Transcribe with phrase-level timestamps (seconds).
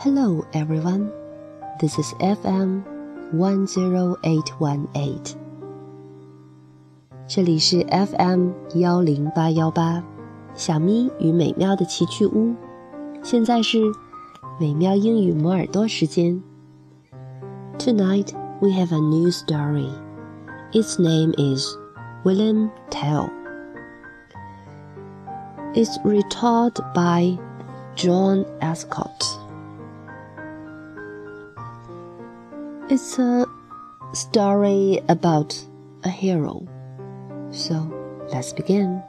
[0.00, 1.10] Hello, everyone.
[1.80, 2.84] This is FM
[3.32, 5.34] 10818.
[7.26, 10.00] 这里是 FM 幺零八幺八，
[10.54, 12.54] 小咪与美妙的奇趣屋。
[13.24, 13.80] 现在是
[14.60, 16.40] 美妙英语磨耳朵时间。
[17.76, 19.90] Tonight we have a new story.
[20.70, 21.66] Its name is
[22.22, 23.28] William Tell.
[25.74, 27.36] It's retold by
[27.96, 29.37] John Escott.
[32.90, 33.44] It's a
[34.14, 35.54] story about
[36.04, 36.66] a hero.
[37.50, 37.74] So
[38.32, 39.02] let's begin.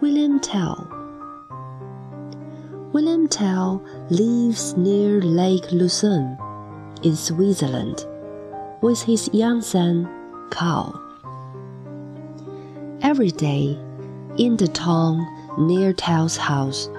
[0.00, 0.88] William Tell.
[2.92, 6.36] William Tell lives near Lake Lucerne
[7.04, 8.04] in Switzerland
[8.80, 10.10] with his young son,
[10.50, 11.00] Carl.
[13.00, 13.78] Every day,
[14.38, 15.24] in the town
[15.56, 16.90] near Tell's house,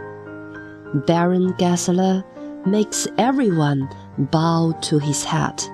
[1.05, 2.23] Baron Gessler
[2.65, 3.87] makes everyone
[4.31, 5.67] bow to his hat.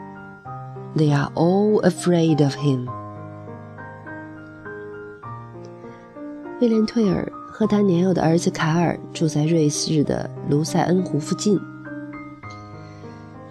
[0.95, 2.87] They are all afraid of him.
[6.59, 11.59] 威廉·退尔和他年幼的儿子卡尔住在瑞士的卢塞恩湖附近。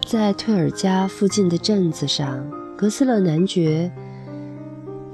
[0.06, 2.44] 在退尔家附近的镇子上，
[2.77, 3.91] 格斯勒男爵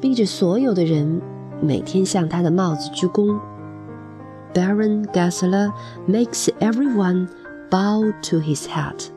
[0.01, 1.21] 逼着所有的人
[1.61, 3.39] 每天向他的帽子鞠躬。
[4.53, 5.73] Baron Gessler
[6.09, 7.29] makes everyone
[7.74, 9.10] bow to his hat.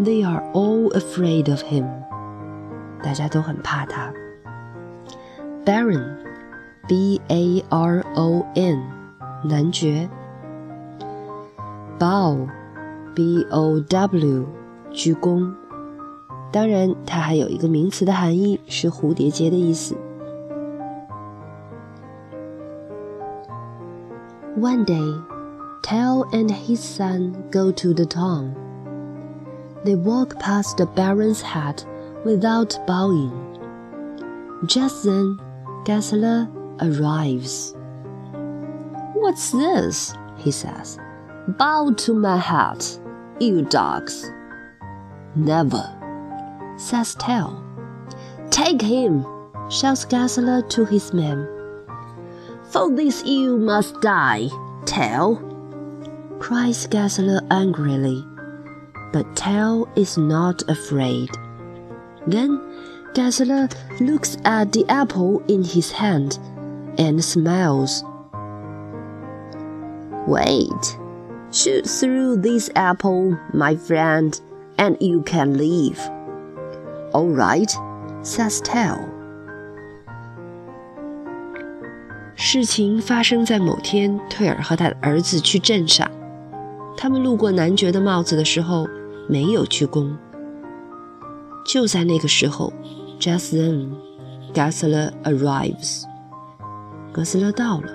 [0.00, 1.86] They are all afraid of him.
[3.02, 4.12] 大家都很怕他。
[5.64, 6.16] Baron,
[6.88, 8.82] B-A-R-O-N，
[9.44, 10.08] 男爵。
[11.98, 12.48] Bow,
[13.14, 14.46] B-O-W，
[14.90, 15.54] 鞠躬。
[16.50, 19.96] 当然，它还有一个名词的含义，是蝴蝶结的意思。
[24.58, 25.25] One day.
[25.83, 28.55] Tell and his son go to the town.
[29.85, 31.85] They walk past the Baron's hut
[32.25, 33.31] without bowing.
[34.65, 35.39] Just then,
[35.85, 36.49] Gessler
[36.81, 37.75] arrives.
[39.13, 40.13] What's this?
[40.37, 40.99] he says.
[41.47, 42.99] Bow to my hat,
[43.39, 44.29] you dogs.
[45.35, 45.85] Never,
[46.77, 47.63] says Tell.
[48.49, 49.25] Take him,
[49.69, 51.47] shouts Gessler to his men.
[52.69, 54.49] For this you must die,
[54.85, 55.35] Tell
[56.38, 58.24] cries Gessler angrily.
[59.12, 61.28] But Tell is not afraid.
[62.26, 62.60] Then
[63.14, 63.68] Gessler
[64.00, 66.38] looks at the apple in his hand
[66.98, 68.02] and smiles.
[70.26, 70.98] Wait,
[71.50, 74.40] shoot through this apple, my friend,
[74.78, 76.00] and you can leave.
[77.12, 77.70] All right,
[78.22, 79.08] says Tell.
[82.34, 86.10] 事情发生在某天，退尔和他的儿子去镇上。
[86.97, 88.87] 他们路过男爵的帽子的时候，
[89.29, 90.17] 没有鞠躬。
[91.63, 92.73] 就在那个时候
[93.19, 93.89] ，just then,
[94.51, 96.03] Gessler arrives。
[97.13, 97.91] 格斯勒到了，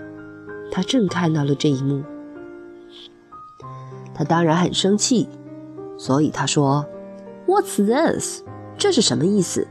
[0.70, 2.04] 他正看到了这一幕。
[4.14, 5.28] 他当然很生气，
[5.98, 6.86] 所以他说
[7.48, 8.42] ：“What's this？
[8.78, 9.66] 这是什么意思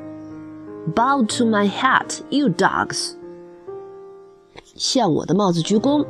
[0.94, 3.14] ？”“Bow to my hat, you dogs！”
[4.76, 6.06] 向我的帽子鞠躬，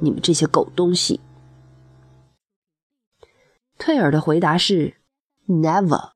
[0.00, 1.20] 你们这些狗东西！
[3.86, 4.94] 佩尔的回答是
[5.46, 6.10] ：“Never，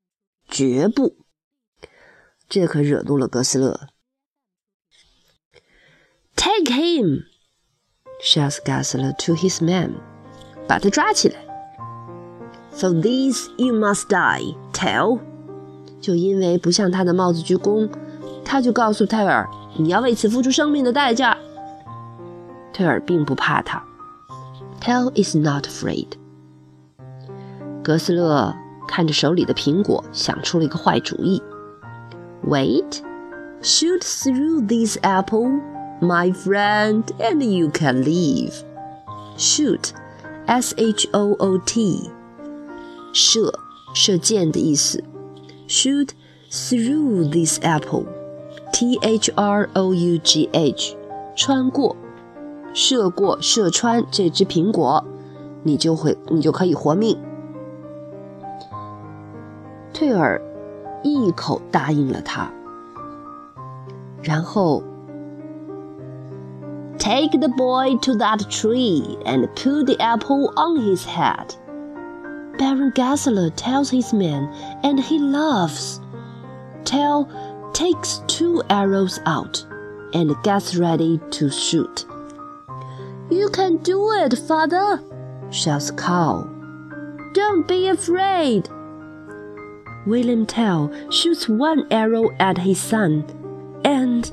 [0.48, 1.18] 绝不。”
[2.50, 3.90] 这可惹怒了格斯勒。
[6.34, 7.26] Take him,
[8.20, 9.92] shouts Gessler to his men，
[10.66, 11.36] 把他抓起来。
[12.72, 15.20] For this you must die, Tell。
[16.00, 17.88] 就因为不向他的帽子鞠躬，
[18.44, 19.48] 他就告诉泰尔
[19.78, 21.38] ：“你要为此付出生命的代价。”
[22.74, 23.80] 泰尔并不怕他。
[24.80, 26.19] Tell is not afraid。
[27.89, 28.53] 格斯勒
[28.87, 31.41] 看着手里的苹果，想出了一个坏主意。
[32.47, 33.01] Wait,
[33.61, 35.59] shoot through this apple,
[36.01, 38.53] my friend, and you can leave.
[39.37, 39.89] Shoot,
[40.45, 42.09] S-H-O-O-T，
[43.13, 43.53] 射，
[43.93, 45.03] 射箭的意思。
[45.67, 46.09] Shoot
[46.51, 48.05] through this apple,
[48.71, 49.75] T-H-R-O-U-G-H，
[51.35, 51.95] 穿过，
[52.73, 55.03] 射过，射穿这只苹果，
[55.63, 57.17] 你就会，你就可以活命。
[59.99, 60.41] 退尔
[61.03, 62.51] 一口答应了他，
[64.21, 64.83] 然后
[66.97, 71.55] Take the boy to that tree and put the apple on his head.
[72.57, 74.49] Baron Gessler tells his men,
[74.81, 75.99] and he laughs.
[76.85, 77.27] Tell
[77.73, 79.65] takes two arrows out
[80.13, 82.05] and gets ready to shoot.
[83.29, 85.01] You can do it, father!
[85.51, 86.47] shouts Carl.
[87.33, 88.69] Don't be afraid!
[90.06, 93.24] William Tell shoots one arrow at his son,
[93.84, 94.30] and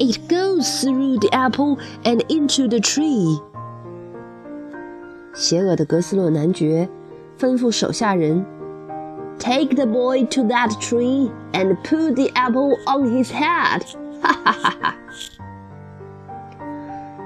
[0.00, 3.40] it goes through the apple and into the tree.
[5.34, 6.88] 邪恶的格斯洛男爵
[7.38, 8.44] 吩咐手下人
[9.38, 13.82] ，Take the boy to that tree and put the apple on his head。
[14.20, 14.94] 哈哈哈哈！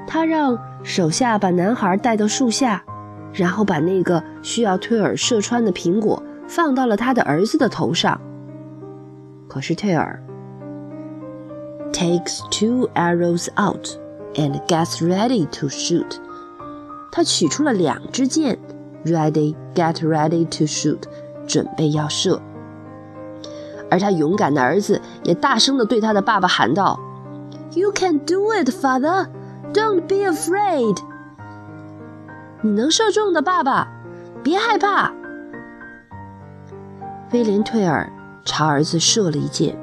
[0.06, 2.84] 他让手下把男孩带到树下，
[3.32, 6.22] 然后把那个需要退尔射穿的苹果
[6.54, 8.20] 放到了他的儿子的头上。
[9.49, 10.22] 可是退尔
[11.93, 13.88] takes two arrows out
[14.34, 16.19] and gets ready to shoot。
[17.10, 18.58] 他取出了两支箭
[19.04, 21.02] ，ready get ready to shoot，
[21.46, 22.40] 准备要射。
[23.90, 26.99] 而他勇敢的儿子也大声地对他的爸爸喊道
[27.75, 29.26] ：“You can do it, father.
[29.72, 30.99] Don't be afraid.”
[32.62, 33.88] 你能射中的，爸爸，
[34.43, 35.12] 别害怕。
[37.31, 38.12] 威廉·退尔
[38.45, 39.77] 朝儿子射了一箭，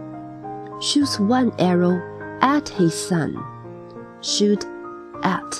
[0.80, 2.00] shoots one arrow
[2.40, 3.34] at his son.
[4.22, 4.62] Shoot
[5.22, 5.58] at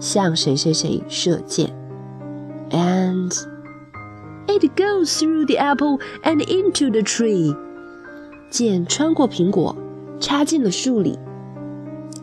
[0.00, 1.70] 向谁谁谁射箭，
[2.70, 3.30] and
[4.46, 7.54] it goes through the apple and into the tree。
[8.50, 9.76] 箭穿过苹果，
[10.18, 11.18] 插进了树里。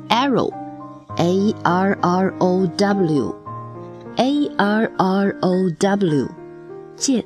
[0.09, 6.27] Arrow，A R R O W，A R R O W，
[6.95, 7.23] 箭。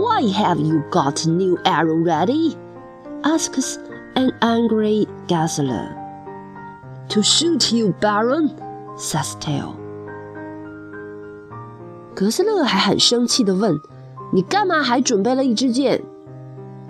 [0.00, 2.56] Why have you got a new arrow ready?
[3.22, 3.78] asks
[4.14, 5.94] an angry Gessler.
[7.10, 8.48] To shoot you, Baron,
[8.96, 9.74] says Tell.
[12.14, 13.78] 格斯勒还很生气地问
[14.32, 16.02] ：“你干嘛还准备了一支箭？”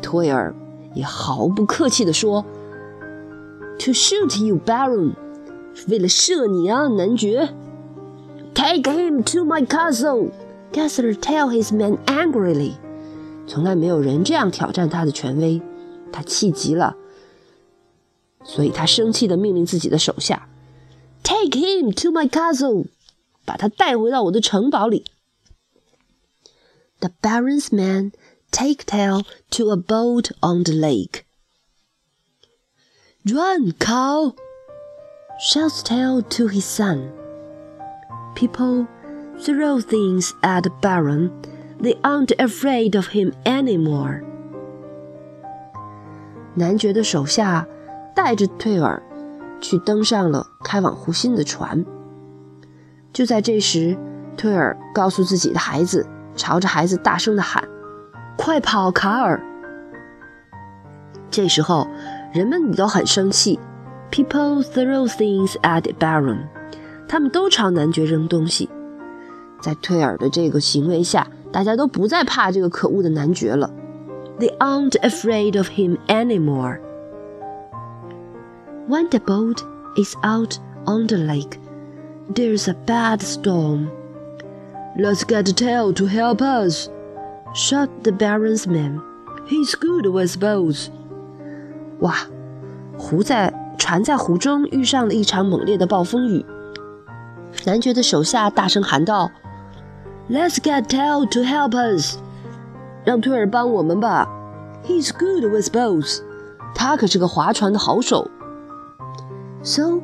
[0.01, 0.55] 托尔
[0.95, 2.45] 也毫不客气地说
[3.81, 5.15] ：“To shoot you, Baron.
[5.89, 7.49] 为了射你啊，男爵。
[8.55, 10.31] Take him to my castle,
[10.73, 12.75] Gessler, tell his men angrily.
[13.51, 15.61] 从来没有人这样挑战他的权威，
[16.13, 16.97] 他气急了，
[18.45, 20.49] 所以他生气地命令自己的手下
[21.25, 22.87] ：“Take him to my castle，
[23.45, 25.05] 把他带回到我的城堡里。”
[27.01, 28.13] The Baron's man
[28.53, 31.25] take Tell to a boat on the lake.
[33.25, 34.37] "Run, Carl!"
[35.41, 37.11] shouts Tell to his son.
[38.37, 38.87] People
[39.43, 41.33] throw things at the Baron
[41.83, 44.23] They aren't afraid of him anymore.
[46.55, 47.67] 男爵的手下
[48.15, 49.03] 带着退尔
[49.61, 51.85] 去登上了开往湖心的船。
[53.13, 53.97] 就在这时，
[54.37, 56.07] 退尔告诉自己的孩子，
[56.37, 57.67] 朝着孩子大声地喊
[58.37, 59.41] ：“快跑，卡尔！”
[61.31, 61.87] 这时候，
[62.33, 63.59] 人们都很生气。
[64.11, 66.47] People throw things at the Baron，
[67.09, 68.69] 他们都朝男爵扔东西。
[69.63, 73.71] 在退尔的这个行为下，大家都不再怕这个可恶的男爵了。
[74.39, 76.81] They aren't afraid of him anymore.
[78.89, 79.63] When the boat
[79.97, 81.59] is out on the lake,
[82.33, 83.89] there's a bad storm.
[84.97, 86.89] Let's get Tell to help us,
[87.55, 89.01] shot the Baron's man.
[89.47, 90.89] He's good with boats.
[92.01, 92.15] 哇，
[92.97, 96.45] 湖在船在湖中遇上了一场猛烈的暴风雨。
[97.67, 99.31] 男爵的手下大声喊道。
[100.31, 102.15] Let's get Tell to help us.
[102.15, 102.19] us。
[103.05, 104.29] 让退尔帮我们吧。
[104.87, 106.21] He's good with boats。
[106.75, 108.31] 他可是个划船的好手。
[109.63, 110.01] So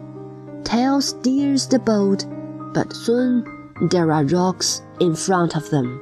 [0.65, 2.25] Tell steers the boat,
[2.75, 3.45] but soon
[3.89, 6.01] there are rocks in front of them.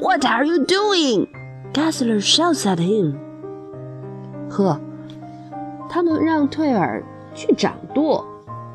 [0.00, 1.26] What are you doing?
[1.72, 3.16] Gessler shouts at him.
[4.48, 4.80] 呵，
[5.88, 7.02] 他能让退尔
[7.34, 8.24] 去掌舵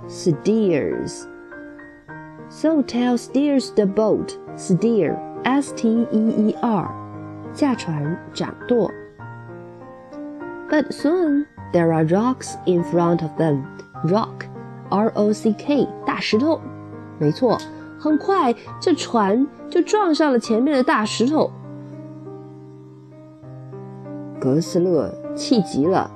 [0.10, 1.26] ，steers。
[2.50, 4.38] so Tell steers the boat.
[4.56, 6.90] Steer, S-T-E-E-R，
[7.54, 8.90] 驾船、掌舵。
[10.70, 13.64] But soon there are rocks in front of them.
[14.06, 14.46] Rock,
[14.90, 16.62] R-O-C-K，大石头。
[17.20, 17.58] 没错，
[18.00, 21.52] 很快这船就撞上了前面的大石头。
[24.40, 26.10] 格斯勒气急了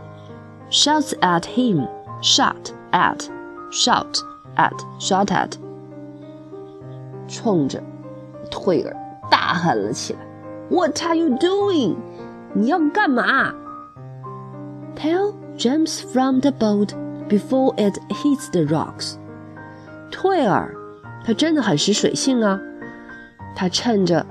[0.69, 1.87] ，shouts at him,
[2.21, 3.29] Shout at,
[3.71, 4.19] shout
[4.57, 5.68] at, shot at。
[7.29, 7.81] 冲着
[8.51, 8.93] 退尔
[9.31, 10.19] 大喊了起来
[10.69, 11.95] ：“What are you doing？
[12.53, 13.53] 你要干嘛
[14.95, 16.89] ？”Tell jumps from the boat
[17.29, 19.15] before it hits the rocks。
[20.11, 20.73] 退尔，
[21.23, 22.59] 他真的很识水性啊！
[23.55, 24.25] 他趁着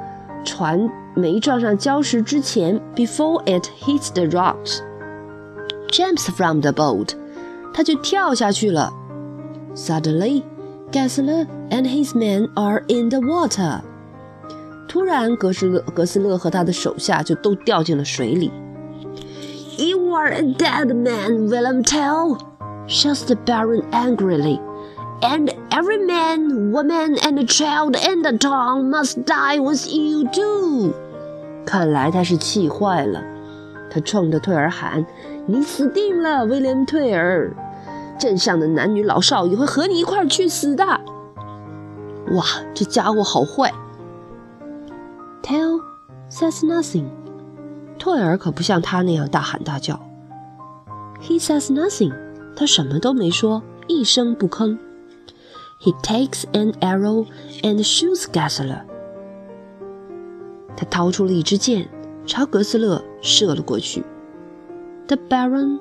[0.45, 4.81] 船没撞上礁石之前，before it hits the rocks。
[5.90, 7.14] Jumps from the boat，
[7.73, 8.93] 他就跳下去了。
[9.75, 13.81] Suddenly，Gessler and his men are in the water
[14.91, 15.09] you
[20.15, 22.39] are a dead man, William Tell,
[22.87, 24.59] shouts the Baron angrily.
[25.21, 30.95] And every man, woman, and child in the town must die with you too.
[31.67, 33.23] 看来他是气坏了，
[33.91, 35.05] 他冲着退尔喊
[35.47, 37.55] ：“你死定了，威廉·退尔！
[38.19, 40.85] 镇上的男女老少也会和你一块去死的。”
[42.36, 43.74] 哇，这家伙好坏！
[45.42, 45.82] Tell
[46.30, 47.06] says nothing.
[48.00, 50.00] 退尔可不像他那样大喊大叫。
[51.22, 52.13] He says nothing.
[52.56, 54.77] 他什么都没说，一声不吭。
[55.82, 57.25] He takes an arrow
[57.62, 58.84] and shoots Gessler.
[60.77, 61.89] 他掏出了一支箭，
[62.25, 64.03] 朝格斯勒射了过去。
[65.08, 65.80] The Baron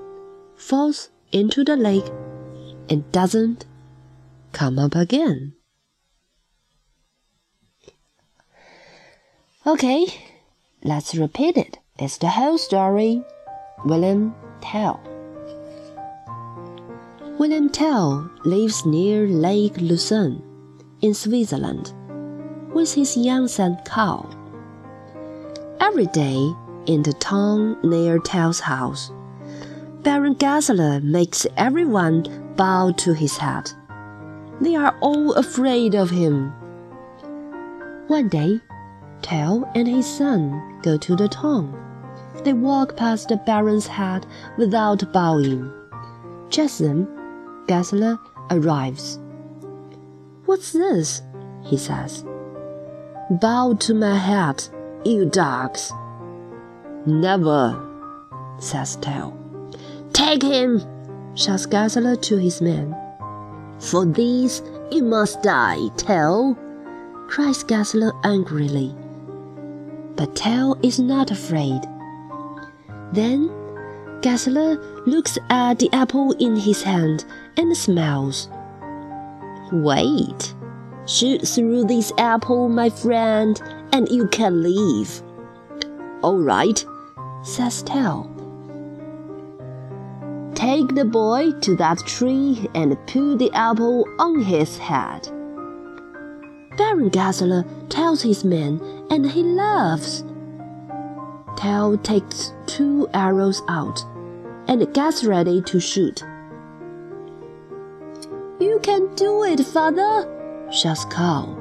[0.58, 2.10] falls into the lake
[2.88, 3.58] and doesn't
[4.52, 5.52] come up again.
[9.67, 10.07] Okay,
[10.81, 11.77] let's repeat it.
[11.99, 13.21] It's the whole story.
[13.83, 14.97] William Tell.
[17.37, 20.41] William Tell lives near Lake Lucerne
[21.01, 21.93] in Switzerland
[22.73, 24.33] with his young son Carl.
[25.81, 26.49] Every day
[26.85, 29.11] in the town near Tell's house,
[30.01, 33.75] Baron Gessler makes everyone bow to his hat.
[34.61, 36.53] They are all afraid of him.
[38.07, 38.61] One day,
[39.21, 41.73] Tell and his son go to the town.
[42.43, 44.25] They walk past the Baron's head
[44.57, 45.71] without bowing.
[46.49, 47.07] Just then,
[47.67, 48.17] Gessler
[48.51, 49.19] arrives.
[50.45, 51.21] What's this?
[51.63, 52.23] he says.
[53.29, 54.63] Bow to my head,
[55.03, 55.91] you dogs.
[57.05, 57.75] Never,
[58.59, 59.37] says Tell.
[60.13, 60.79] Take him,
[61.35, 62.95] shouts Gessler to his men.
[63.79, 66.57] For this you must die, Tell,
[67.27, 68.95] cries Gessler angrily.
[70.17, 71.81] But Tell is not afraid.
[73.13, 73.49] Then
[74.21, 77.23] Gessler looks at the apple in his hand
[77.55, 78.49] and smiles.
[79.71, 80.55] Wait,
[81.05, 83.61] shoot through this apple, my friend,
[83.93, 85.21] and you can leave.
[86.23, 86.83] All right,
[87.43, 88.33] says Tell.
[90.55, 95.29] Take the boy to that tree and put the apple on his head.
[96.77, 98.79] Baron Gessler tells his men,
[99.09, 100.23] and he laughs.
[101.57, 104.05] Tell takes two arrows out
[104.67, 106.23] and gets ready to shoot.
[108.59, 110.27] You can do it, father,
[110.71, 111.57] shouts Carl.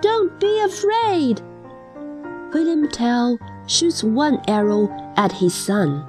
[0.00, 1.42] Don't be afraid.
[2.54, 6.04] William Tell shoots one arrow at his son,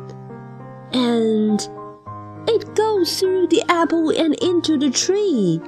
[0.93, 1.60] and
[2.48, 5.62] it goes through the apple and into the tree.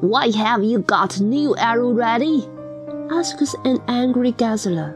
[0.00, 2.48] Why have you got new arrow ready?
[3.10, 4.94] asks an angry Gessler.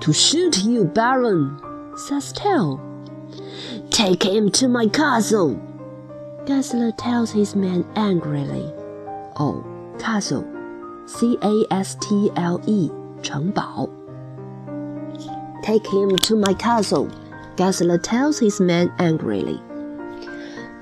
[0.00, 1.60] To shoot you, Baron,
[1.96, 2.80] says Tell.
[3.90, 5.60] Take him to my castle.
[6.44, 8.72] Gessler tells his men angrily.
[9.38, 9.64] Oh,
[10.00, 10.44] castle,
[11.06, 12.90] C A S T L E,
[13.22, 13.88] 城堡.
[15.62, 17.08] Take him to my castle,
[17.56, 19.60] Gessler tells his men angrily.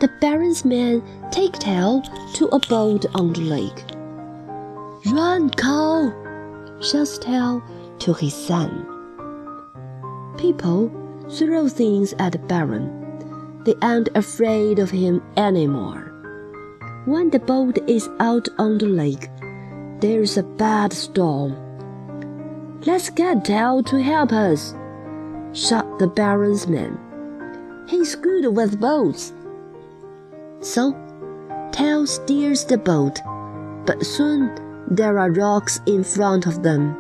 [0.01, 1.03] The Baron's men
[1.33, 2.03] take Tell
[2.35, 3.85] to a boat on the lake.
[5.13, 6.13] Run, Carl,
[6.81, 7.63] shouts Tell
[8.01, 8.87] to his son.
[10.37, 10.91] People
[11.31, 13.63] throw things at the Baron.
[13.65, 16.13] They aren't afraid of him anymore.
[17.07, 19.29] When the boat is out on the lake,
[20.01, 21.57] there's a bad storm.
[22.85, 24.75] Let's get Tell to help us,
[25.53, 26.99] shout the Baron's men.
[27.89, 29.33] He's good with boats.
[30.61, 30.93] So,
[31.73, 33.21] Tell steers the boat,
[33.87, 34.55] but soon
[34.91, 36.95] there are rocks in front of them.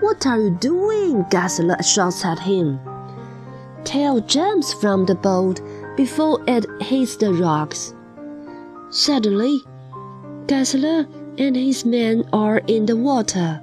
[0.00, 1.24] What are you doing?
[1.30, 2.78] Gessler shouts at him.
[3.84, 5.60] Tell jumps from the boat
[5.96, 7.94] before it hits the rocks.
[8.90, 9.62] Suddenly,
[10.46, 11.06] Gessler
[11.38, 13.60] and his men are in the water.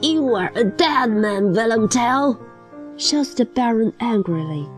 [0.00, 2.38] You are a dead man, William Tell,
[2.96, 4.68] shouts the Baron angrily.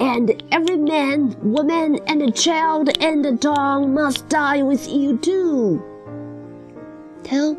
[0.00, 5.82] And every man, woman, and child and the dog must die with you too.
[7.22, 7.56] Tell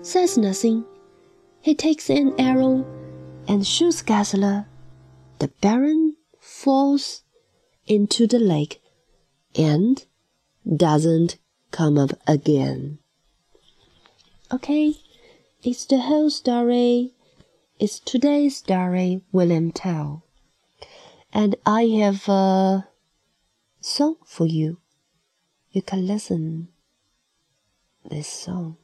[0.00, 0.84] says nothing.
[1.60, 2.86] He takes an arrow
[3.46, 4.66] and shoots Gessler.
[5.38, 7.22] The Baron falls
[7.86, 8.80] into the lake
[9.54, 10.04] and
[10.76, 11.38] doesn't
[11.70, 12.98] come up again.
[14.52, 14.94] Okay,
[15.62, 17.12] it's the whole story.
[17.78, 20.23] It's today's story, William Tell.
[21.34, 22.86] And I have a
[23.80, 24.78] song for you.
[25.72, 26.68] You can listen
[28.08, 28.76] this song.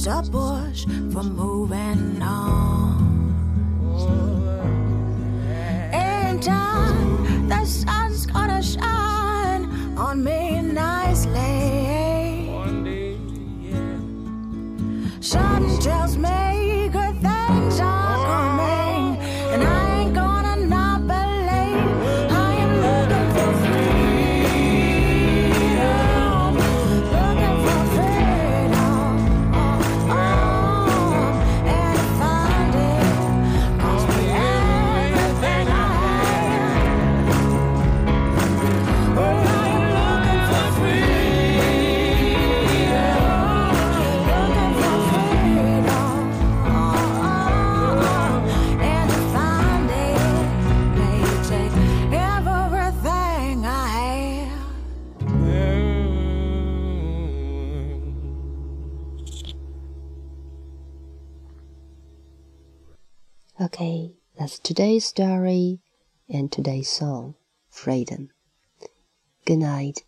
[0.00, 3.34] Suppose a push for moving on.
[5.92, 9.64] In time, the sun's gonna shine
[9.98, 12.48] on me nicely.
[15.20, 16.39] Something tells me
[64.80, 65.78] today's story
[66.30, 67.34] and today's song,
[67.68, 68.30] Freedom.
[69.44, 70.04] Good night.